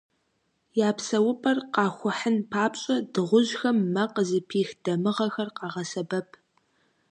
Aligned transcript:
Я 0.87 0.89
псэупӏэр 0.97 1.57
«къахухьын» 1.73 2.37
папщӏэ, 2.51 2.95
дыгъужьхэм 3.13 3.77
мэ 3.93 4.03
къызыпих 4.13 4.69
дамыгъэхэр 4.83 5.49
къагъэсэбэп. 5.57 6.29